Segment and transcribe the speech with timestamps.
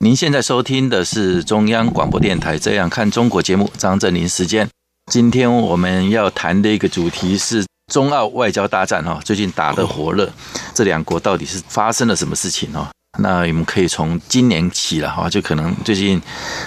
[0.00, 4.68] 您现在收听的是中央广播电台《这样看中国》节目，张振林时间。
[5.10, 10.30] 今天我们要谈的一个主题是中澳外交大战哈，最近打得火热，
[10.74, 12.90] 这两国到底是发生了什么事情哈？
[13.18, 16.20] 那我们可以从今年起了哈，就可能最近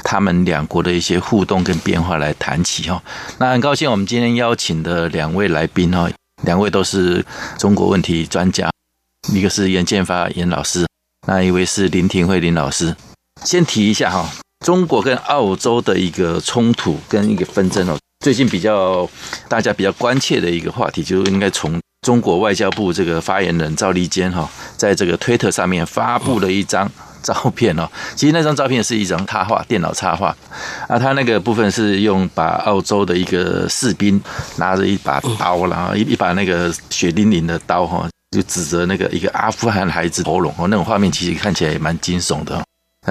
[0.03, 3.01] 他们两国的一些互动跟变化来谈起哈。
[3.37, 6.09] 那很高兴我们今天邀请的两位来宾哈，
[6.43, 7.23] 两位都是
[7.59, 8.69] 中国问题专家。
[9.31, 10.87] 一个是严建发严老师，
[11.27, 12.95] 那一位是林廷慧林老师。
[13.43, 14.29] 先提一下哈，
[14.65, 19.09] 中国跟澳洲的一个冲突跟一个纷争哦，最近比较
[19.47, 26.89] 大家比较关切的一个话题，就应该从中国外交部这个发言人赵立坚哈，在这个推特上面发布了一张
[27.23, 27.89] 照片哦。
[28.15, 30.35] 其实那张照片是一张插画，电脑插画
[30.87, 34.21] 啊，他那个部分是用把澳洲的一个士兵
[34.57, 38.07] 拿着一把刀，然后一一把那个血淋淋的刀哈。
[38.31, 42.61] 就指着那个一个阿富汗孩子喉咙哦，那种画面其实看起来也蛮惊悚的。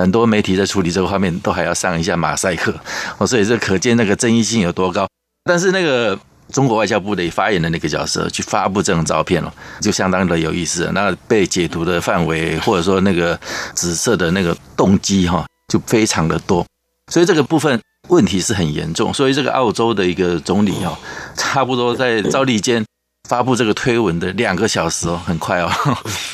[0.00, 2.74] 很多媒体在处理这个画面，都还要上一下马赛克
[3.18, 5.06] 哦，所以这可见那个争议性有多高。
[5.44, 6.18] 但是那个
[6.52, 10.90] 中国外交部的发言的那个角色去发布这种照片哦，就相当的有意思。
[10.92, 13.38] 那被解读的范围或者说那个
[13.74, 16.64] 紫色的那个动机哈，就非常的多。
[17.10, 19.12] 所以这个部分问题是很严重。
[19.12, 20.96] 所以这个澳洲的一个总理哦，
[21.36, 22.84] 差不多在赵立坚。
[23.28, 25.70] 发布这个推文的两个小时哦，很快哦，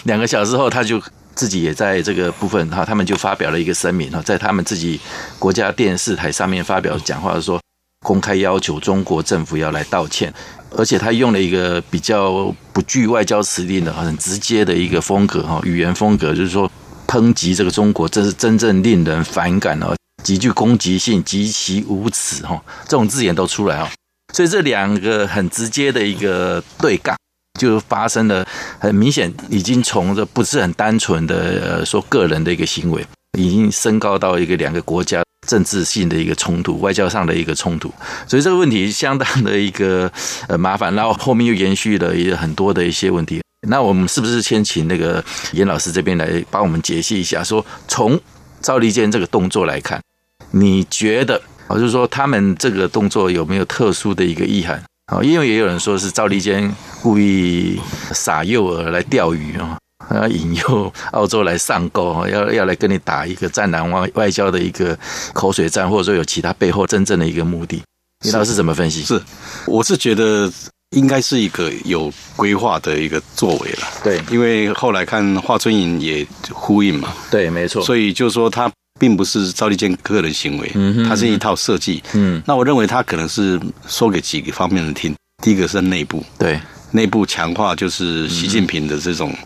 [0.05, 1.03] 两个小时后他就
[1.35, 5.01] 自己也在这个部分哈，他们就发表了一个声明哈，在他们自己
[5.39, 7.61] 国家电视台上面发表讲话说，
[8.05, 10.33] 公开要求中国政府要来道歉，
[10.71, 16.71] 而且他用了一个比较不具外交辞令的很直接的一个风格哈，语言风格就是说
[17.07, 23.89] 抨击这个中国，这是真正令人反感哦，极具攻击性，极其无耻哈，这种字眼都出来哦。
[24.33, 27.17] 所以这两个很直接的一个对杠，
[27.59, 28.47] 就发生了，
[28.79, 33.07] 很明显已经从这不是很单纯的呃说个人的一个行为，
[33.39, 37.93] 已经升高到一个两个国家政治性的一个冲突，外交上的一个冲突。
[38.27, 40.11] 所以这个问题相当的一个
[40.49, 43.41] 呃麻烦，然后后面又延续了一个很多的一些问题。
[43.69, 47.43] 那我们是不是先请那个严老师这边来帮我们解析一下？
[47.43, 48.21] 说从
[48.61, 50.03] 赵立坚这个动作来看，
[50.51, 51.41] 你觉得？
[51.67, 54.83] 我就是说，他们这个动作有没有特殊的一个意涵？
[55.07, 57.79] 啊，因为也有人说是赵立坚故意
[58.13, 59.77] 撒诱饵来钓鱼啊，
[60.11, 64.99] 要引诱澳洲来上钩，要要来跟你打一个战狼外外交的一个
[65.35, 67.83] 口水战，或者说有其他背后真正的一个目的。
[68.25, 69.03] 你老师怎么分析？
[69.03, 69.21] 是，
[69.67, 70.51] 我是觉得
[70.97, 73.87] 应该是一个有规划的一个作为了。
[74.03, 77.13] 对，因为后来看华春莹也呼应嘛。
[77.31, 77.85] 对，没错。
[77.85, 78.71] 所以就是说他。
[79.01, 80.71] 并不是赵立坚个人行为，
[81.09, 82.03] 它是一套设计。
[82.13, 85.15] 嗯，那我认为他可能是说给几个方面的听。
[85.43, 86.59] 第一个是内部，对
[86.93, 89.37] 内部强化，就是习近平的这种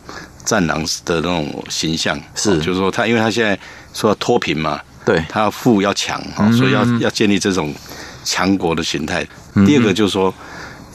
[0.44, 2.20] 战狼的那种形象。
[2.34, 3.58] 是，就是说他，因为他现在
[3.94, 6.22] 说要脱贫嘛，对，他要富要强，
[6.52, 7.74] 所以要要建立这种
[8.22, 9.26] 强国的形态。
[9.66, 10.32] 第二个就是说，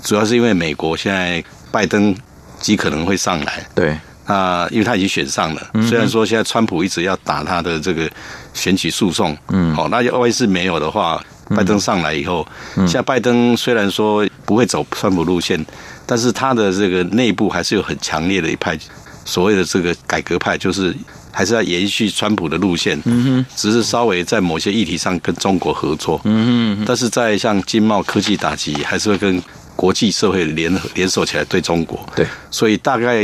[0.04, 2.16] 主要是因为美国现在拜登
[2.62, 3.98] 极可能会上来，对。
[4.26, 8.10] 啊，因为他已经选上了，虽然说现在川普一直要打他的这个
[8.54, 15.64] 选举诉讼，嗯，好，那万一是没有的话，拜登上来以后，现在拜登虽然说不会走川普路线，
[16.06, 18.80] 但是他的这个内部还是有很强烈的一派，
[19.26, 20.96] 所谓的这个改革派，就是
[21.30, 29.44] 还是要延续川普的路线，嗯哼，只是稍微在某些议题上跟中国合作，嗯哼，但是在像经贸科技打击，还是会跟
[29.76, 33.22] 国际社会联合联手起来对中国，对，所以大概。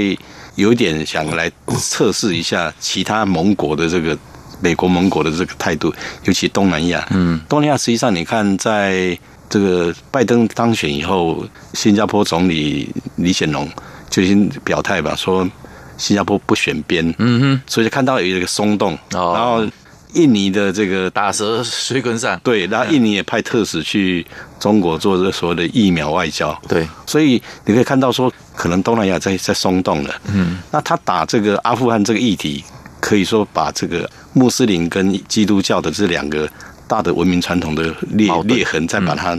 [0.60, 4.18] 有一点想来测试一下其他盟国的这个
[4.62, 5.94] 美国盟国的这个态度，
[6.26, 7.08] 尤其东南亚。
[7.12, 9.18] 嗯，东南亚实际上你看，在
[9.50, 13.68] 这个拜登当选以后，新加坡总理李显龙
[14.10, 15.50] 就已经表态吧，说
[15.98, 17.14] 新加坡不选边。
[17.18, 18.94] 嗯哼，所以就看到有一个松动。
[19.14, 19.66] 哦，然后。
[20.14, 24.26] 印尼的这个打蛇随棍上，对，然后印尼也派特使去
[24.60, 32.64] 中国做这个所谓的疫苗外交，对，所以你可以看到说，可能东南亚在在松动了，嗯，那他打这个阿富汗这个议题，
[33.00, 36.50] 可以说把这个穆斯林跟基督教的这两个
[36.88, 39.38] 大的文明传统的裂裂痕，再把它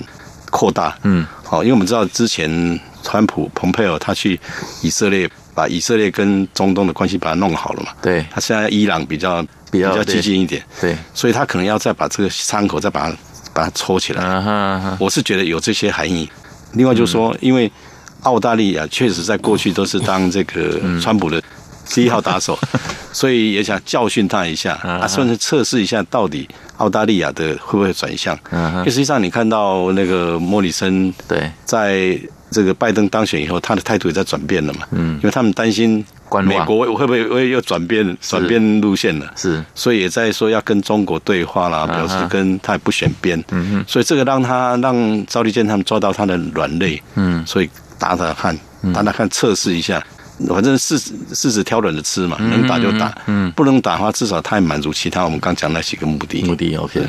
[0.50, 4.38] 扩大，嗯，好，因为我们知道之前川普蓬佩尔他去
[4.82, 9.44] 以色列，把以色列跟中东的关系把它弄好了嘛，对，他现在伊朗比较。
[9.70, 13.16] 比较激进一点，对，所以他可能要再把这个伤口再把它
[13.52, 14.22] 把它抽起来。
[14.24, 14.96] Uh.
[14.98, 16.28] 我是觉得有这些含义。
[16.72, 17.70] 另外就是说，因为
[18.22, 21.42] 澳大利亚确实在过去都是当这个川普的
[21.86, 22.58] 第一号打手，
[23.12, 28.36] 所以也想教训他一下啊，算是测试一下到底澳大利亚的会不会转向。
[28.52, 32.18] 因为实际上你看到那个莫里森对在。
[32.50, 34.80] 这个拜登当选以后，他的态度也在转变了嘛？
[34.90, 36.04] 嗯，因为他们担心
[36.44, 39.32] 美国会不会会又转变转变路线了？
[39.36, 43.42] 是，所以也在说要跟中国对话啦，表示跟他也不选边。
[43.50, 47.00] 嗯哼，所以这个让他让赵立坚他们抓到他的软肋。
[47.14, 48.58] 嗯，所以打打看，
[48.92, 50.02] 打打看测试一下，
[50.48, 53.14] 反正柿子柿子挑软的吃嘛，能打就打。
[53.26, 56.42] 嗯，不能打的话，至少他也满足其他我们刚讲那几个目的。
[56.42, 57.00] 目的 OK。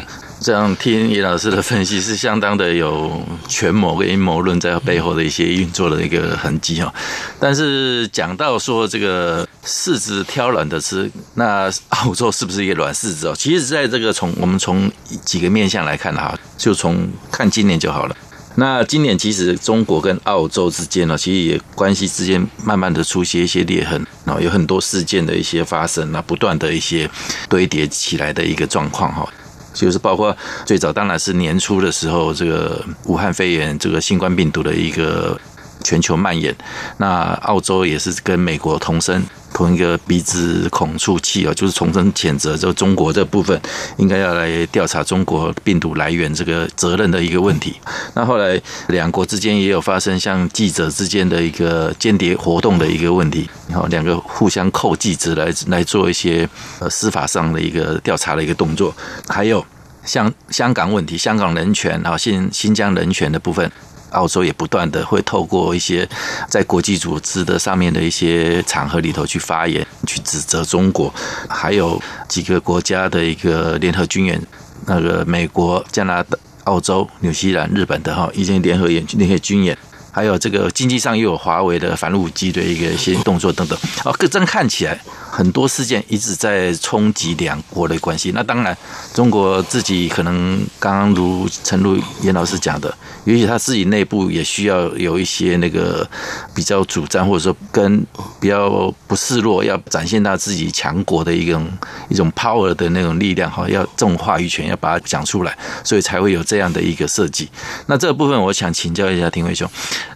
[0.44, 6.92] 这样听叶老师的分析是相当的有权谋跟阴谋论在背后的一些运作的一个痕迹哈，
[7.40, 13.36] 但是讲到说这个柿子挑软的吃，那澳洲是不是一个软柿子哦？
[13.38, 14.92] 其实在这个从我们从
[15.24, 18.18] 几个面向来看哈，就从看今年就好了。
[18.56, 27.08] 那今年其实中国跟澳洲之间呢，其实也关系之间慢慢的出现一些裂痕然后，有很多事件的一些发生，那不断的一些
[27.48, 29.32] 堆叠起来的一个状况哈。
[29.74, 30.36] 就是包括
[30.66, 35.40] 最早当然是年初的时候，这个武汉肺炎这个新冠病毒的一个
[35.84, 36.56] 全球蔓延，
[36.98, 39.24] 那澳洲也是跟美国同声
[39.54, 43.60] 同一个鼻子孔出气啊，就是重声谴责就中国这部分
[43.98, 47.76] 应该要来调查中国病毒来源这个责任的一个问题。
[48.14, 56.48] 那后来两国之间也有发生像记者之间的一个间谍活动的一个问题，然后两个互相扣记者来来做一些
[56.80, 58.96] 呃司法上的一个调查的一个动作，
[59.28, 59.66] 还有
[60.06, 63.70] 像香港问题、香港人权啊、新新疆人权的部分。
[64.12, 66.08] 澳洲也不断的会透过一些
[66.48, 71.14] 在国际组织的上面的一些场合里头去发言，去指责中国，
[71.50, 74.42] 还有几个国家的一个联合军演，
[74.86, 79.78] 那个美国、加拿大、澳洲、纽西兰、日本的哈，一些联合演那些军演。
[80.12, 85.00] 还有这个经济上又有华为的反陆武机的一个一些动作等等，哦，这样看起来
[85.32, 88.32] 很多事件一直在冲击两国的关系。
[88.36, 88.78] 那当然，
[89.14, 92.94] 中国自己可能刚刚如陈如颜老师讲的，
[93.24, 96.08] 也许他自己内部也需要有一些那个
[96.54, 98.06] 比较主张，或者说跟
[98.40, 101.66] 比较不示弱，要展现他自己强国的一种
[102.10, 107.50] 一种 power 的那种力量哈，要这种话语权要把它讲出来，所以才会有这样的一个设计。
[107.86, 109.70] 那这个部分，我想请教一下廷辉兄。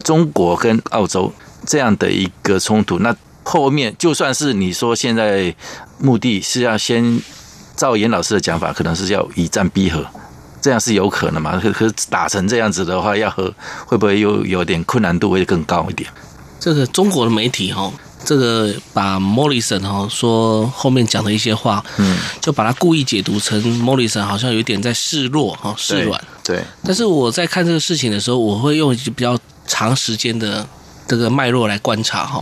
[0.04, 1.32] 中国跟澳洲
[1.66, 5.54] 这样的一个冲突，那后面就算是你说现在
[6.00, 7.22] 目的是要先
[7.76, 10.06] 照严老师的讲法，可能是要以战逼和，
[10.62, 11.60] 这样是有可能嘛？
[11.60, 13.54] 可可打成这样子的话，要和
[13.86, 16.10] 会不会又有点困难度会更高一点？
[16.60, 17.92] 这个中国的媒体哈，
[18.24, 26.64] 这个把莫里森哈说后面讲的一些话，嗯，就把它故意解读成莫里森好像有点在示弱哈示软，对。
[26.84, 29.38] 但是我在看这个事情的时候，我会用比较。
[29.68, 30.68] 长时间的
[31.08, 32.40] 这个脉络来观察哈，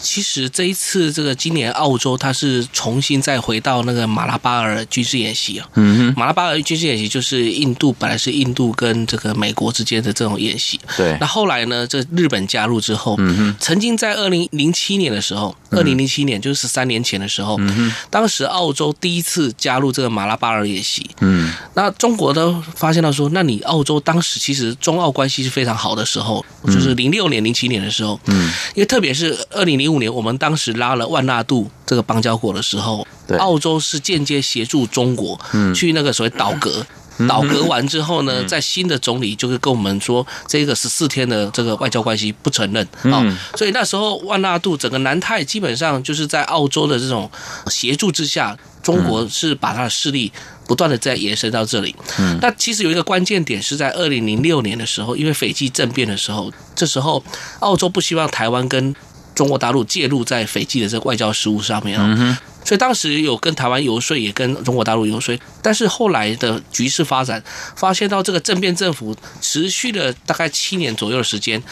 [0.00, 6.14] 其实这一次这个今年澳洲它是重新再回到那个马拉巴尔军事演习啊，嗯哼。
[6.14, 13.56] 马拉巴尔军事演习就是印度本来是印度跟这个美国之间的这种演习，对，那后来呢，这日本加入之后，嗯哼。
[13.58, 17.94] 曾经在二零零七年的时候，二零零七年就是十三年前的时候，嗯哼。
[18.10, 27.77] 当时澳洲第一次加入这个马拉巴尔演习，嗯，那中国都发现到说，那你澳洲当时其实中澳关系是非常好的时候，就是零六年、零七年。
[27.80, 36.86] 的时候，嗯，因为特别是二零零五年，我们当时拉了万纳度这个邦交国的时候，对，澳洲是间接协助中国，嗯，去那个所谓倒阁，
[37.26, 42.86] 倒阁完之后呢，在新的总理就是跟我们说，这个十四天的这个外交关系不承认。
[43.12, 43.24] 啊，
[43.56, 47.30] 所以那时候万纳度整个南太基本上就是在澳洲的这种
[47.68, 50.30] 协助之下，中国是把他的势力。
[50.68, 57.24] 不断的在延伸到这里，嗯，那其实有一个关键点是在二零零六年的时候，因为斐济政变的时候，这时候
[57.60, 58.94] 澳洲不希望台湾跟
[59.34, 67.42] 中国大陆介入在斐济的这个外交事务上面啊，所以当时有跟台湾游说，也跟中国大陆游说，但是后来的局势发展，
[67.74, 71.62] 发现到这个政变政府持续了大概七年左右的时间，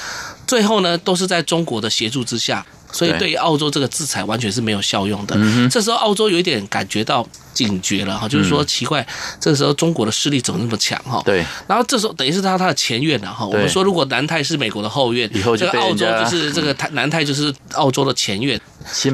[0.47, 2.65] 最后呢都是在中国的协助之下。
[2.93, 5.35] 所以对于澳洲这个制裁完全是没有效用的。
[5.37, 11.21] 嗯、这时候澳洲有一点感觉到警觉了哈，就是说奇怪，嗯，这个时候中国的势力怎么那么强哈？
[11.25, 11.45] 对。
[11.67, 13.45] 然后这时候等于是他他的前院了哈。
[13.45, 18.59] 我们说如果南太是美国的后院，以后这个澳洲就是这个台南太就是澳洲的前院。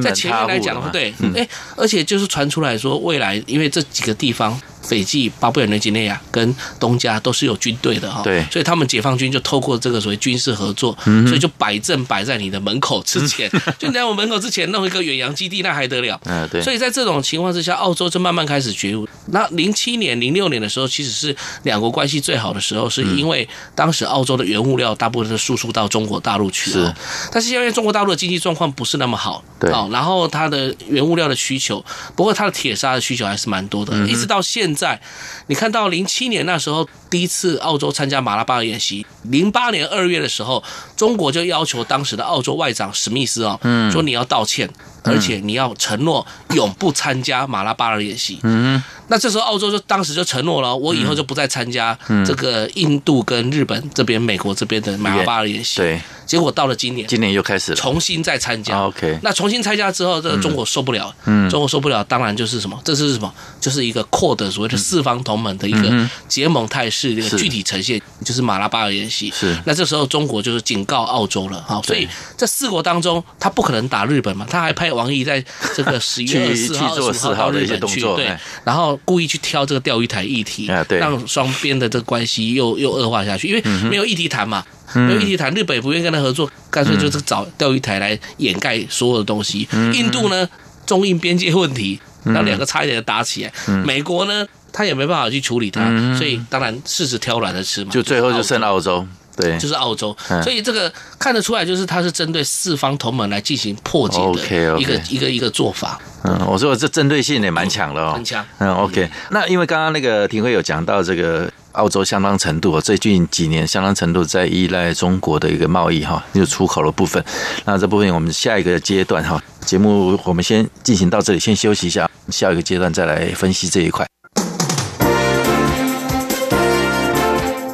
[0.03, 16.21] 在前面来讲的话，对，哎，而且就是传出来说未来因为这几个地方斐济、巴布亚纽几内亚跟东加都是有军队的哈，对，所以他们解放军就透过这个所谓军事合作，嗯、所以就摆阵摆在你的门口之前，嗯、 就在我门口之前弄一个远洋基地，那还得了？
[16.25, 16.61] 嗯， 对。
[16.61, 19.09] 所以在这种情况之下，澳洲就慢慢开始觉悟。
[19.27, 26.95] 那零七年、零六年的时候，其实是两国关系最好的时候，是因为当时澳洲的原物料大部分是输出到中国大陆去了，
[27.31, 31.85] 但是因为中国大陆的经济状况不是那么好，对，然后它的原物料的需求，
[32.17, 35.00] 不过它的铁砂的需求还是蛮多的，一直到现在。
[35.47, 40.62] 你看到零七年那时候第一次澳洲参加马拉巴尔演习，零八年二月的时候，
[40.97, 44.69] 中国就要求当时的澳洲外长史密斯哦，嗯，说你要道歉，
[45.02, 48.38] 而且你要承诺永不参加马拉巴尔演习。
[48.42, 55.76] 嗯，那这时候澳洲就当时就承诺了，我以后就不再参加这个印度跟日本这边、美国这边的马拉巴尔演习。
[55.76, 56.00] 对。
[56.25, 58.80] 结果到了今年，今年又开始了，重新再参加。
[58.87, 62.80] OK，那重新参加之后，这个中国受不了，嗯，中国受不了，当然就是什么？
[62.82, 63.30] 这是什么？
[63.61, 69.30] 就是一个 QUAD 所谓的四方同盟的一个结盟态势的一个具体呈现，就是马拉巴尔演习。
[69.30, 75.44] 是，那这时候中国就是警告澳洲了，哈，所以这四国当中，他不可能打日本嘛，他还派王毅在
[75.75, 84.64] 这个十一月四号、二十五号到日本去，对，然后故意去挑这个钓鱼台议题，让双边的这个关系又又恶化下去，因为没有议题谈嘛。
[84.94, 89.66] 没有议题谈，日本也不愿意跟他合作，干脆就是找钓鱼台来掩盖所有的东西。
[89.94, 90.46] 印度呢，
[90.84, 93.52] 中印边界问题，然后两个差一点就打起来。
[93.87, 95.80] 美国呢，他也没办法去处理它，
[96.18, 97.90] 所以当然柿子挑软的吃嘛。
[97.90, 99.06] 就最后就剩澳洲，
[99.37, 100.17] 对，就是澳洲。
[100.43, 106.01] 所以这个看得出来，就是它是针对四方同盟来进行破解的一个一个一个做法。
[106.25, 108.45] 嗯，我说这针对性也蛮强的哦，很强。
[108.59, 109.11] 嗯，OK。
[109.31, 111.51] 那因为刚刚那个庭辉有讲到这个。
[111.73, 117.25] 澳洲相当程度，最近几年相当程度在依赖中国的一个贸易哈，就出口的部分。
[117.65, 124.07] 那这部分我们下一个阶段哈，节目我们先进行到这里，先休息一下，下一个阶段再来分析这一块。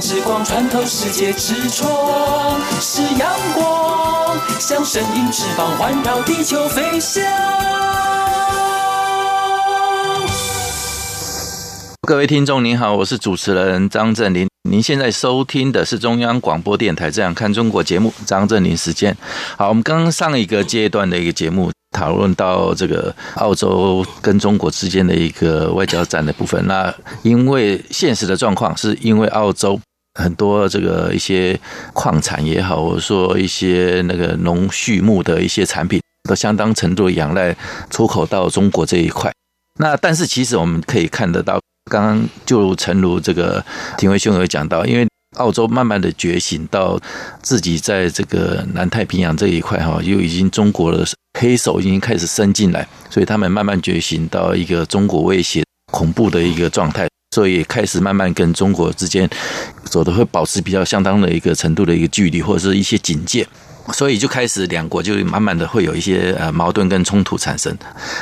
[0.00, 7.22] 之光穿透世界之窗；是阳光，像神鹰翅膀环绕地球飞翔。
[12.08, 14.48] 各位听众您好，我是主持人张振林。
[14.68, 19.14] 您现在收听的是中央广播电台《这样看中国》节目，张振林时间。
[19.58, 26.66] 好，我们刚刚上一个阶段的一个节目讨论到这个澳洲跟中国之间的一个外交战的部分。
[26.66, 26.92] 那
[27.22, 29.78] 因为现实的状况，是因为澳洲
[30.14, 31.58] 很多这个一些
[31.92, 37.56] 矿产也好，或者说一些那个农畜牧的一些产品，都相当程度仰赖
[37.90, 39.32] 出口到中国这一块。
[39.78, 41.60] 那但是其实我们可以看得到。
[41.90, 43.64] 刚刚就诚如这个
[43.96, 47.00] 廷辉兄有讲到，因为澳洲慢慢的觉醒到
[47.42, 51.04] 自己在这个南太平洋这一块哈，又已经中国的
[51.40, 59.28] 黑手已经开始伸进来，所以他们慢慢觉醒到一个中国威胁恐怖的一个状态，所以开始慢慢跟中国之间
[59.84, 63.46] 走的会保持比较相当的一个程度的一个距离或者是一些警戒，
[63.92, 67.76] 所以就开始两国就慢慢的会有一些呃矛盾跟冲突产生。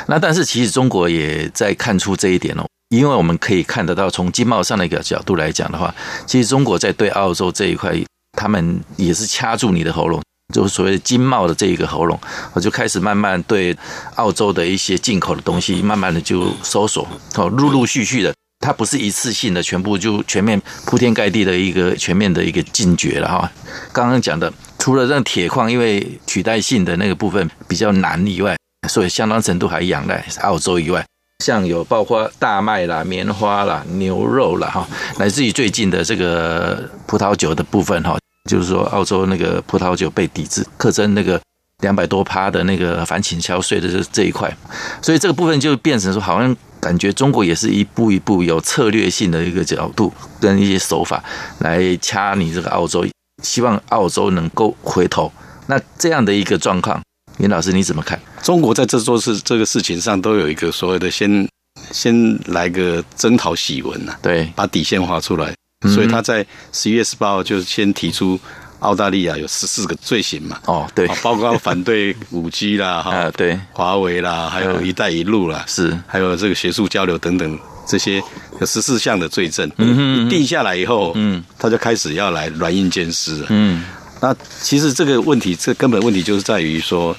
[0.07, 2.65] 那但是其实中国也在看出这一点哦。
[2.89, 5.93] 因为我们可以看得到，从经贸上的一个角度来讲的话，
[6.25, 7.95] 其实中国在对澳洲这一块，
[8.33, 10.19] 他们也是掐住你的喉咙，
[10.51, 12.19] 就是所谓经贸的这一个喉咙，
[12.53, 13.77] 我就开始慢慢对
[14.15, 23.51] 澳洲的一些进口的东西，慢慢的就搜索，哦，陆陆续续的，它不是一次性的，全部就全面铺天盖地的一个全面的一个禁绝了哈。
[23.93, 31.05] 刚刚讲的，除了让铁矿，因为取代性的那个部分比较难以外，所以相当程度还仰赖澳洲以外。
[31.45, 34.85] 像有包括大麦啦、棉花啦、牛肉啦，哈，
[35.17, 38.17] 乃至于最近的这个葡萄酒的部分，哈，
[38.49, 41.41] 就是说澳洲那个葡萄酒被抵制，课征那个
[41.79, 44.53] 两百多趴的那个反倾销税的这这一块，
[45.01, 51.23] 所以这个部分就变成说，好像感觉中国也是一步一步有策略性的一个角度跟一些手法
[51.59, 53.05] 来掐你这个澳洲，
[53.43, 55.31] 希望澳洲能够回头。
[55.67, 57.01] 那这样的一个状况，
[57.37, 58.19] 林老师你怎么看？
[58.41, 61.47] 中国在这做事这个事情上都有一个所谓的先
[61.91, 65.53] 先来个征讨檄文呐，对，把底线画出来，
[65.93, 68.39] 所以他在十一月十八号就先提出。
[68.79, 70.57] 澳大利亚有十四个罪行嘛？
[70.65, 78.23] 哦，对，包括反对五 G 啦， 哈，对，华为啦，还有一带一路啦，是，还有这个学术交流等等这些
[78.61, 79.69] 有十四项的罪证。
[79.77, 83.45] 嗯哼，定下来以后，嗯，他就开始要来软硬兼施。
[83.49, 83.83] 嗯，
[84.21, 87.13] 那其实这个问题，这根本问题就是在于说，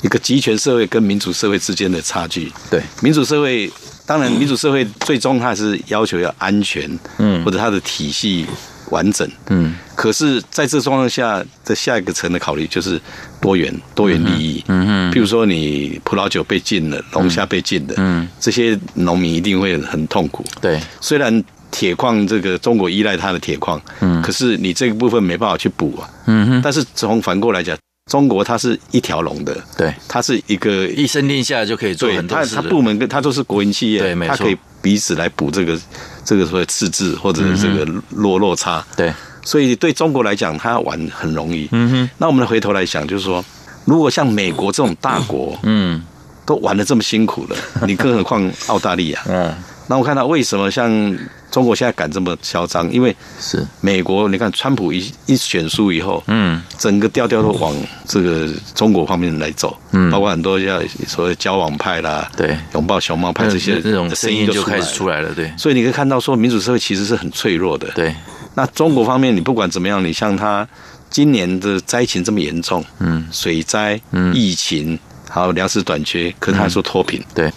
[0.00, 2.50] 一个集权社会跟民主社会之间的差距。
[2.70, 3.70] 对，民主社会
[4.06, 8.46] 当然，民主社会最终它是要求要安全，嗯，或者它的体系。
[8.92, 13.00] 完整，嗯，可是在这状况下的下一个层的考虑就是
[13.40, 20.78] 多元多元利益，嗯嗯，譬如说你葡萄酒被禁了，龙虾被禁了，嗯，这些农民一定会很痛苦，对。
[21.00, 26.60] 虽然铁矿这个中国依赖它的铁矿，嗯，可是你这个部分没办法去补啊，嗯哼。
[26.62, 27.74] 但是从反过来讲，
[28.10, 35.78] 中国它是一条龙的，对，它是一个一声令下就可以做很多事，它它部门跟它都是国营企业，对，没错，它可以彼此来补这个。
[36.24, 39.12] 这个所谓赤字或者这个落落差，对，
[39.44, 41.68] 所以对中国来讲，他玩很容易。
[41.72, 43.44] 嗯哼，那我们回头来想，就是说，
[43.84, 46.02] 如果像美国这种大国，嗯，
[46.46, 49.20] 都玩的这么辛苦了，你更何况澳大利亚？
[49.28, 49.52] 嗯，
[49.88, 51.16] 那我看到为什么像。
[51.52, 53.64] 中国现在敢这么嚣张，因为是。
[53.80, 54.28] 美国。
[54.28, 57.74] 你看，川普一一选输以后，嗯，整个调调都往
[58.08, 65.52] 这个中国方面来走，嗯，包括很多像所谓交往派啦，对，拥抱熊猫派这些这种声音就开始出来了，对。
[65.58, 68.14] 所以你可以看到，说民主社会其实是很脆弱的，对。
[68.54, 70.66] 那中国方面，你不管怎么样，你像他
[71.10, 74.00] 今年的灾情这么严重，嗯，水灾、
[74.32, 77.52] 疫情，还有粮食短缺，可是他还说脱贫，对。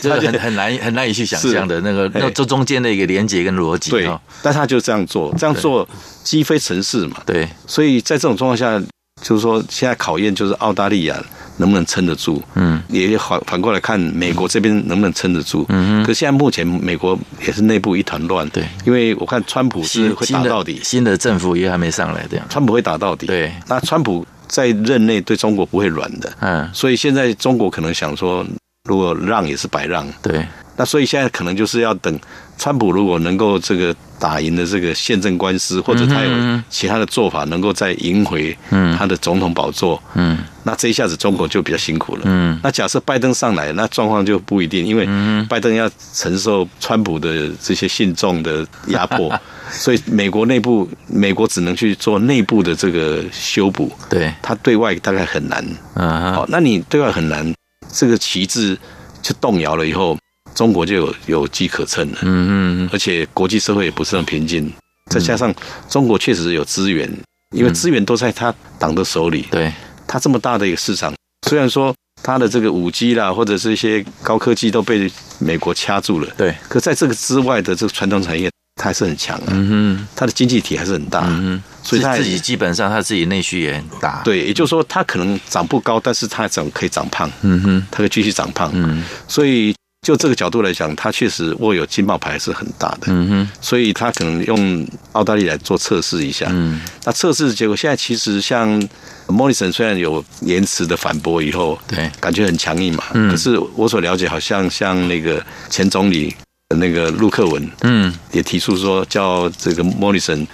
[0.00, 3.90] 这 个很很难很难以去想象的那个那这中间的一个连接跟逻辑。
[3.90, 4.10] 对，
[4.42, 5.88] 但他就这样做，这样做
[6.24, 7.18] 积非成是嘛。
[7.24, 8.80] 对，所以在这种状况下，
[9.22, 11.22] 就是说现在考验就是澳大利亚
[11.58, 12.42] 能不能撑得住。
[12.54, 15.64] 嗯，也反反过来看美国这边能不能撑得住。
[15.68, 18.48] 嗯，可是现在目前美国也是内部一团乱。
[18.48, 23.26] 对，因为我看川普是会打到底，新的政府也还没上来，这样川普会打到底。
[23.26, 26.32] 对，那川普在任内对中国不会软的。
[26.40, 28.44] 嗯，所以现在中国可能想说。
[28.88, 30.44] 如果让也是白让，对，
[30.76, 32.18] 那所以现在可能就是要等
[32.58, 38.56] 川普如果能够这个打赢了这个宪政官司，或者他有其他的做法，能够再赢回
[38.98, 45.06] 他的总统宝座，嗯，那这一下子中国就比较辛苦了，嗯，那假设拜登上来，那状况就不一定，因为
[45.48, 49.32] 拜登要承受川普的这些信众的压迫，
[49.70, 55.64] 所以美国内部美国只能去做内部的这个修补，对，他对外大概很难，
[55.94, 57.54] 嗯，好，那你对外很难。
[57.92, 58.76] 这个旗帜
[59.20, 60.18] 就动摇了以后，
[60.54, 62.18] 中国就有有机可乘了。
[62.22, 64.72] 嗯嗯，而且国际社会也不是很平静，
[65.10, 65.54] 再加上
[65.88, 67.08] 中国确实有资源，
[67.54, 69.46] 因为资源都在他党的手里。
[69.50, 69.72] 对，
[70.06, 71.14] 他这么大的一个市场，
[71.48, 76.28] 虽然说他的这个五 G 啦，或者是一些高科技都被美国掐住了。
[76.36, 78.50] 对，可在这个之外的这个传统产业。
[78.76, 89.74] 他还是很强的，嗯哼，他的经济体还是很大，嗯哼，所以他自己基本上他自己内需也很大，对，也就是说他可能长不高，但是他长可以长胖，嗯哼，他可以继续长胖，嗯，所以
[90.06, 98.82] 就这个角度来讲，他确实握有经贸牌是很大的，嗯哼，所以他可能用澳大利亚来做测试一下，嗯，那测试结果现在其实像
[99.28, 106.34] 莫里森虽然有延迟的反驳以后，对，感觉很强硬嘛，嗯，可是我所了解好像像那个前总理。
[106.74, 110.46] 那个陆克文，嗯，也提出说叫这个莫里森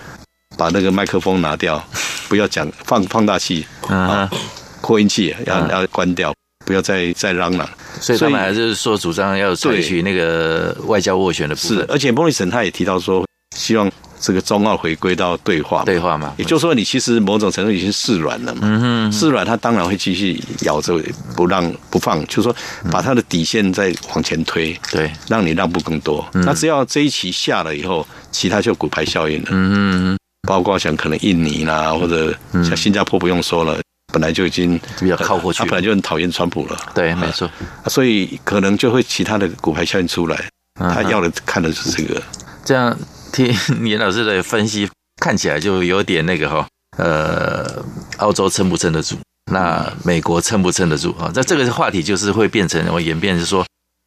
[0.57, 1.83] 把那个麦克风拿掉，
[2.29, 4.29] 不要讲放放大器啊，
[4.81, 7.69] 扩音器要要关掉，不要再再嚷嚷。
[8.01, 11.79] 所以他们还是说主张要采取那个外交斡旋的部分。
[11.79, 13.27] 是，而且莫里森他也提到说，
[13.57, 13.91] 希望。
[14.21, 19.11] 这个中澳回归到对话，对话嘛，也就是说，你其实某种程度已经示软了嘛。
[19.13, 21.01] 示软，他当然会继续咬着
[21.37, 22.57] 不让不放，就是说
[22.91, 26.27] 把他的底线再往前推，对，让你让步更多。
[26.33, 29.49] 那只要这一棋下了以后，其他就骨牌效应了。
[29.51, 33.81] 嗯嗯，包括像可能印尼啦，或者像新加坡不用说了，
[34.13, 36.77] 本来就已经比较靠过去，他本来就很讨厌川普了。
[36.95, 37.49] 对，没错。
[37.87, 42.21] 所以可能就会其他的骨牌效应出来，他要的看的是这个，
[42.65, 42.99] 这样。
[43.33, 43.55] 听
[43.87, 44.89] 颜老师的分析，
[45.21, 47.85] 看起来就有点那个哈，呃，
[48.17, 49.17] 澳洲撑不撑得住？
[49.53, 51.31] 那美国撑不撑得住啊？
[51.35, 53.65] 那这个话题就是会变成我演变，是说，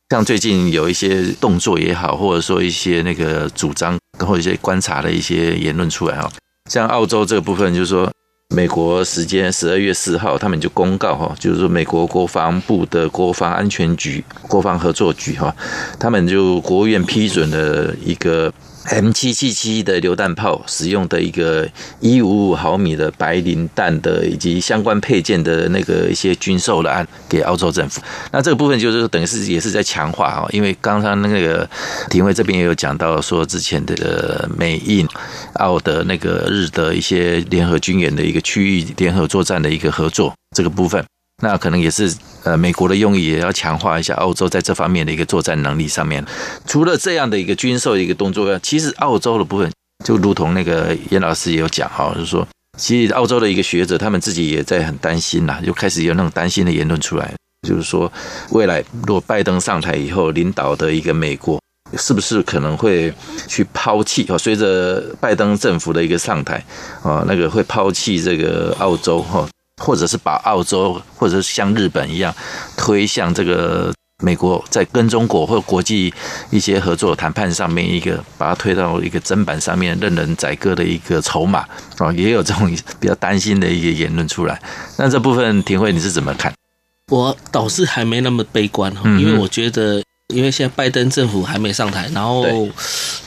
[0.10, 6.29] 像最近有一些动作也好，或者说一些那个主张或者一些观察的一些言论出来哈，
[6.69, 8.12] 像澳洲这个部分，就是说，
[8.53, 15.55] 美国时间十二月四号，他们就公告哈，就是说美国国防部的国防安全局、国防合作局哈，
[15.99, 18.53] 他们就国务院批准了一个。
[18.86, 21.67] M 七七七的榴弹炮使用的一个
[22.00, 31.70] 一五五毫米的白磷弹的以及相关配件的那个一些军售的案给澳洲政府，那这个部分就是等于是也是在强化哈，因为刚刚那个
[32.10, 35.08] 庭会这边也有讲到说之前的美印
[35.54, 41.06] 澳的那个日的一些联合军演的一个区域联合作战的一个合作这个部分。
[41.41, 46.25] 那可能也是呃，美国的用意也要强化一下澳洲在这方面的一个作战能力上面。
[46.65, 49.71] 除了这样的一个军售一个动作，其实澳洲的部分
[50.06, 57.34] 就如同那个严老师也有讲哈，就是说，其实澳洲的一个学者他们自己也在很担心呐，就开始有那种担心的言论出来，
[57.67, 58.12] 就是说，
[58.51, 61.62] 未来如果拜登上台以后领导的一个美国，
[61.97, 63.13] 是不是可能会
[63.47, 64.25] 去抛弃？
[64.30, 66.63] 哦，随着拜登政府的一个上台，
[67.04, 69.47] 啊，那个会抛弃这个澳洲哈？
[69.82, 72.34] 或者是把澳洲，或者是像日本一样
[72.78, 73.91] 推向这个
[74.24, 76.13] 美国，在跟中国或国际
[76.52, 81.65] 一些合作谈判上面，一个把它推到一个砧板上面，任人宰割的一个筹码
[81.98, 84.62] 啊，也有这种比较担心的一个言论出来。
[84.98, 86.54] 那这部分廷辉你是怎么看？
[87.10, 92.46] 我倒是还没那么悲观，因为我觉得，因为现在拜登政府还没上台，然后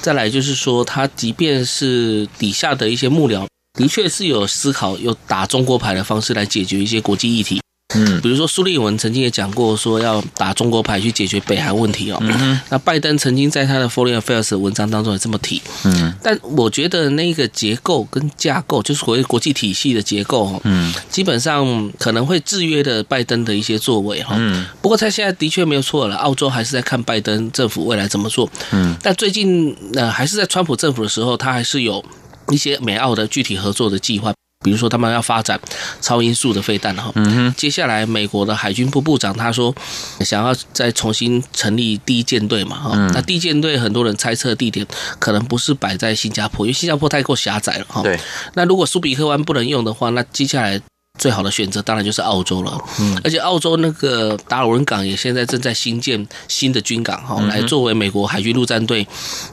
[0.01, 3.45] 再来就是说，他即便是底下的一些幕僚。
[3.75, 7.61] 的确是有思考，有打中国牌的方式来解决一些国际议题。
[7.97, 12.19] 嗯，比如说苏利文曾经也讲过，说要打中国牌去解决北韩问题哦。
[12.23, 15.61] 嗯，那拜登曾经在他的 Foreign Affairs 的文章当中也这么提。
[15.85, 24.35] 嗯，但我觉得那个结构跟架构，就是所谓国际体系的结构，嗯，基本上可能会制约的拜登的一些作为哈。
[24.39, 28.49] 嗯，不过他现在的确没有错了，澳洲还是在看拜登政府未来怎么做。
[28.73, 32.05] 嗯，但最近呃，还是在川普政府的时候，他还是有。
[32.51, 34.33] 一些美澳的具体合作的计划，
[34.65, 35.61] 比如说他们要发展
[36.01, 37.13] 超音速的飞弹哈。
[37.15, 37.55] 嗯哼。
[37.57, 39.75] 接下来美国的海军部部长他说
[40.21, 42.91] 想要再重新成立第一舰队嘛哈。
[42.95, 43.11] 嗯。
[43.13, 44.87] 那第一舰队很多人猜测地点
[45.19, 48.03] 可能不是摆在新加坡，因为新加坡太过狭窄了哈。
[48.03, 48.19] 对。
[48.55, 50.81] 那如果苏比克湾不能用的话，那接下来
[51.19, 52.79] 最好的选择当然就是澳洲了。
[53.01, 53.21] 嗯。
[53.23, 59.07] 而且澳洲那个达尔文港也现在正在新建新的军港哈，来作为美国海军陆战队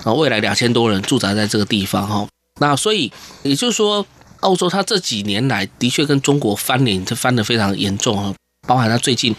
[0.04, 2.28] 啊未来两千多人驻扎在这个地方哈。
[2.60, 3.12] 那所以
[3.44, 4.06] 也就是说，
[4.42, 8.36] 澳洲它这几年来的确跟中国翻脸，这翻得非常严重啊。
[8.68, 9.36] 包含他最近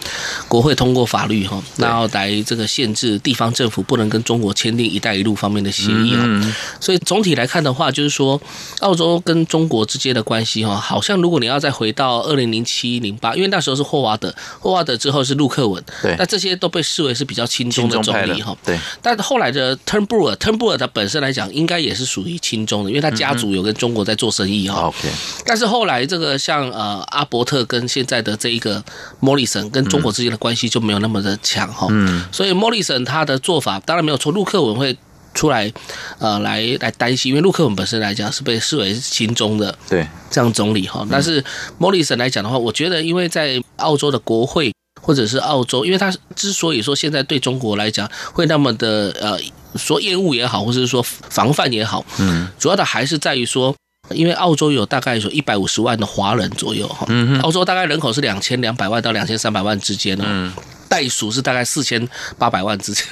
[0.48, 6.54] 国会通过法律哈，然后来这个限制地方政府不能跟中国签订“一带一路”方面的协议啊。
[6.80, 8.40] 所以总体来看的话，就是说
[8.80, 18.54] 澳洲跟中国之间的关系哈，好像如果你要再回到二零零七零八，因为那时候是霍华德，霍华德之后是陆克文，对，那这些都被视为是比较亲中的总理哈。
[18.64, 24.88] 对，但后来的 Turnbull，Turnbull 他本身来讲应该也是属于亲中的，因为他家族有跟中国在做生意哈。
[24.88, 25.08] OK，
[25.44, 28.82] 但是后来这个像呃阿伯特跟现在的这一个。
[29.24, 34.98] 莫里森跟中国之间的关系就没有那么的强哈，嗯，所以莫里森他的做法当然没有错，陆克文会
[35.32, 35.72] 出来
[36.18, 40.04] 呃来来担心，因为陆克文本身来讲是被视为心中的对。
[40.28, 41.42] 这样总理哈，但是
[41.78, 49.38] 莫里森来讲的话，我觉得因为在澳洲的国会或者是澳洲，因为他之所以说现在对中国来讲会那么的呃
[49.76, 53.72] 说厌恶也好，或者是说防范也好，嗯，主要的还是在于说。
[54.10, 57.06] 因为澳洲有大概有一百五十万的华人左右哈，
[57.42, 60.52] 澳洲大概人口是两千两百万到两千三百万之间呢，
[60.88, 63.06] 袋鼠是大概四千八百万之间，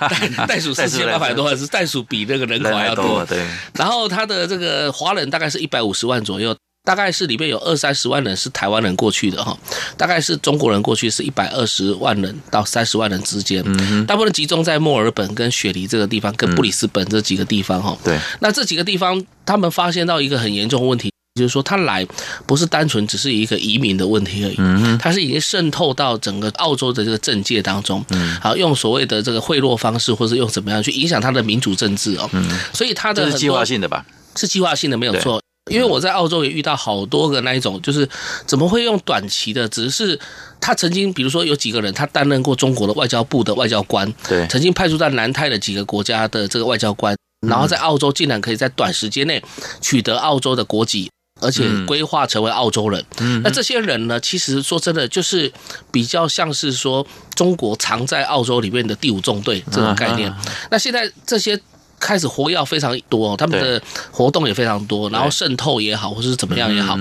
[0.38, 3.44] 袋袋鼠四千八百多万是袋鼠比那个人口还要多，对。
[3.74, 6.56] 然后它的这个华人大概是一百五十万左右。
[6.86, 9.58] 大概是里面有二三十万人是台湾人过去的哈，
[9.96, 17.98] 大概是中国人过去是一百二十万人到三十万人之间，嗯大部分集中在墨尔本跟雪梨这个地方，跟布里斯本这几个地方哈。
[18.04, 22.06] 对，那这几个地方他们发现到一个很严重的问题，就是说他来
[22.46, 28.04] 不是单纯只是一个移民的问题而已，他是已经渗透到整个澳洲的这个政界当中，
[28.40, 32.30] 好用所谓的这个贿赂方式，或者用怎么样去影响他的民主政治哦。
[32.72, 34.06] 所以他的是计划性的吧？
[34.36, 35.42] 是计划性的，没有错。
[35.70, 38.08] 因为我在澳洲也遇到好多个那一种，就是
[38.46, 39.68] 怎么会用短期的？
[39.68, 40.18] 只是
[40.60, 47.16] 他曾经，比如说有几个人，他担任过中国的外交部的外交官，对，曾经派驻在南太的几个国家的这个外交官，
[47.48, 49.42] 然后在澳洲竟然可以在短时间内
[49.80, 53.04] 取得澳洲的国籍，而且规划成为澳洲人。
[53.18, 55.52] 嗯，那这些人呢，其实说真的，就是
[55.90, 60.32] 比较像是说中国藏在澳洲里面的第五纵队这种概念。
[60.70, 61.60] 那现在这些。
[62.06, 66.96] 开始活跃非常多，他们的活动也非常多，然后渗透也好，或者是怎么样也好。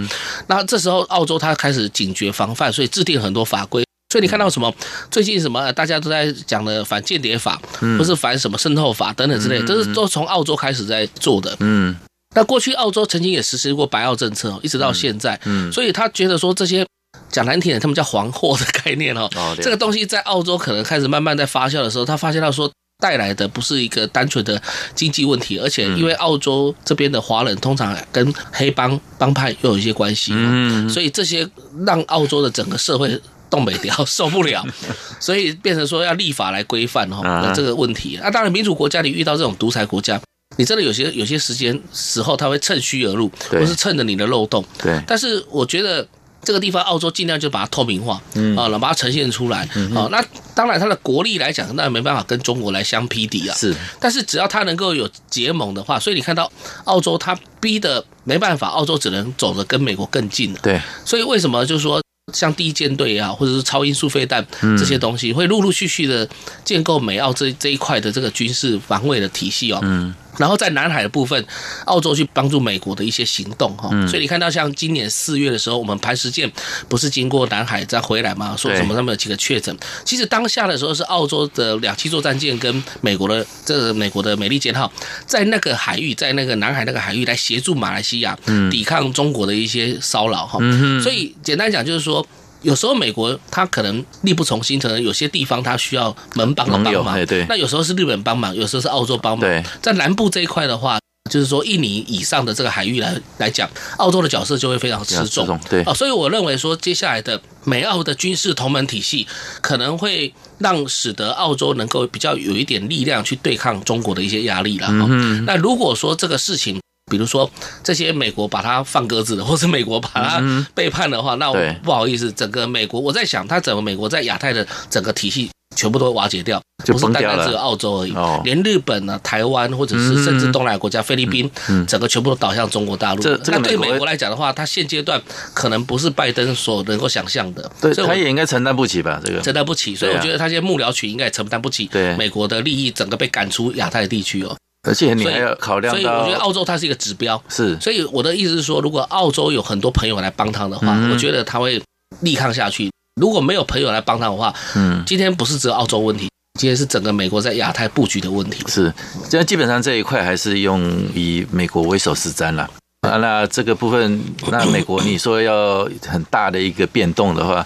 [0.48, 3.86] 那这时候澳洲他开始警觉防范，所以制定很多法规。
[4.12, 4.74] 所以你看到什么
[5.12, 7.62] 最近什么大家都在讲的反间谍法，
[8.00, 11.56] 或是反什么渗透法等等之类，这是都从澳洲开始在做的。
[11.60, 11.96] 嗯。
[12.34, 16.86] 那过去澳洲曾经也实施过白澳政策，一直到现在，嗯，所以他觉得说这些
[17.30, 19.30] 讲难听点，他们叫黄货的概念哦，
[19.62, 24.62] 这个东西在澳洲可能开始慢慢在发酵的时候，他发现到说带来的不是一个单纯的
[24.94, 31.48] 经济问题，而且因为澳洲这边的华人通常跟黑帮帮派又有一些关系，嗯，所以这些
[31.86, 33.22] 让澳洲的整个社会。
[33.48, 34.66] 东北调受不了，
[35.22, 38.20] 所以变成说要立法来规范哈这个问题。
[38.22, 40.20] 那当然，民主国家你遇到这种独裁国家，
[40.58, 44.66] 你真的有些有些时间时候他会趁虚而入，或是趁着你的漏洞。
[44.80, 45.00] 对。
[45.08, 46.06] 但是我觉得
[46.42, 49.60] 这个地方澳洲尽量就把它透明化，嗯啊，把它呈现出来。
[49.94, 50.22] 啊，那
[50.56, 53.56] 当然它的国力来讲，那没办法跟中国来相匹敌啊。
[53.56, 53.76] 是。
[54.00, 56.52] 但是只要它能够有结盟的话，所以你看到
[56.86, 60.60] 澳洲它逼的没办法，澳洲只能走得跟美国更近了。
[60.64, 60.82] 对。
[61.04, 62.02] 所以为什么就是说？
[62.34, 66.28] 像第一舰队啊，或者是超音速飞弹这些东西，会陆陆续续的
[66.64, 69.80] 建构美澳这这一块的这个军事防卫的体系哦。
[69.84, 70.14] 嗯。
[70.38, 71.46] 然后在南海的部分，
[71.86, 73.90] 澳洲去帮助美国的一些行动哈。
[74.08, 76.52] 所以你看到像今年四月的时候，我们磐石舰
[76.88, 78.56] 不是经过南海再回来吗？
[78.58, 79.76] 说什么那么几个确诊？
[80.04, 84.92] 其实当下的时候是澳洲的两栖作战舰跟美国的这个美国的美利坚号
[85.26, 88.38] 在那个海域，在那个南海那个海域来协助马来西亚
[88.70, 90.60] 抵抗中国的一些骚扰哈。
[91.02, 92.26] 所以简单讲就是说。
[92.66, 97.26] 有时候美国他可能力不从心，可能有些地方他需要盟邦的帮忙。
[97.28, 99.42] 对，那有时候是日本帮忙，有时候是澳洲帮忙。
[99.42, 100.98] 对，在南部这一块的话，
[101.30, 105.60] 就是说印尼以上的这个海域来来讲，澳洲的角色就会非常吃重。
[105.70, 109.28] 对啊，所以我认为说，接下来的美澳的军事同盟体系
[109.62, 114.88] 可能会让使得澳洲能够比较有一点力量去对抗中国的一些压力了。
[114.90, 117.50] 嗯，那如果说这个事情，比如说
[117.84, 131.50] 这些美国把它放鸽子的，或是美国把它背叛的话，那我不好意思，整个美国，我在想，他整个美国在亚太的整个体系全部都瓦解掉，不是单单只有澳洲而已，连日本呢、台湾或者是甚至东南亚国家菲律宾，
[131.88, 133.22] 整个全部都倒向中国大陆。
[133.24, 135.22] 那对美国来讲的话，他现阶段
[135.54, 139.22] 可能不是拜登所能够想象的，对，他也应该承担不起吧？
[139.24, 139.42] 这个。
[139.42, 141.88] 承担不起，所以我觉得他现在幕僚群应该也承担不起
[142.18, 144.58] 美国的利益，整个被赶出亚太地区哦。
[144.86, 147.42] 而且你还要考量到，所以我觉得澳洲它是一个指标。
[147.50, 151.82] 是，所以我的意思是说，如果澳洲有很多朋友来帮他的话，我觉得他会
[152.22, 152.92] 力抗下去。
[153.20, 158.64] 如果没有朋友来帮他的话，嗯，今天不是只有澳洲问题，今天是整个美国在亚太布局的问题。
[158.68, 160.82] 是，现在基本上这一块还是用
[161.14, 162.70] 以美国为首是瞻了。
[163.02, 164.20] 啊，那这个部分，
[164.52, 167.66] 那美国你说要很大的一个变动的话，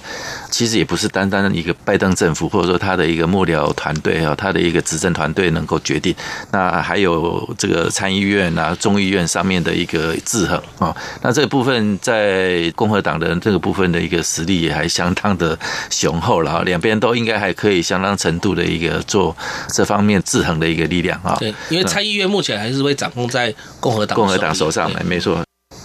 [0.49, 6.13] 其实也不是单单一个拜登政府或者说他的一个幕僚团队啊，他的一个执政团队能够决定。
[6.51, 10.95] 那还有这个参议院啊、众议院上面的一个制衡啊。
[11.21, 15.57] 那这个部分在共和党的这个部分的一个实力也还相当的
[15.89, 19.35] 雄厚了啊，两边都应该还可以相当程度的一个做
[19.69, 21.37] 这方面制衡的一个力量啊。
[21.39, 25.41] 对，因为参议院目前还是会掌控在共和党共和党手上来，没错。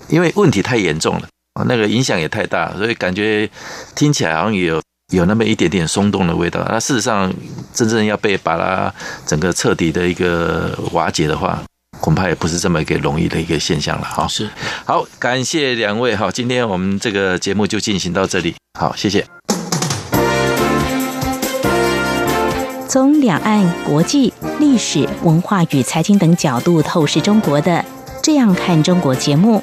[0.08, 1.28] 因为问题太严重了，
[1.66, 3.48] 那个影响也太大，所以感觉
[3.94, 6.60] 听起来好像也有有那么一点点松动的味道。
[6.68, 7.32] 那事实上，
[7.72, 8.92] 真正要被把它
[9.24, 11.62] 整个彻底的一个瓦解的话，
[12.00, 14.04] 恐怕也不是这么一个容易的一个现象了。
[14.04, 14.50] 哈，是
[14.84, 16.16] 好，感谢两位。
[16.16, 18.56] 哈，今天我们这个节目就进行到这里。
[18.78, 19.24] 好，谢谢。
[22.88, 27.84] 从两岸、国际、历史、文化与财经等角度透视中国的，
[28.22, 29.62] 这样看中国节目。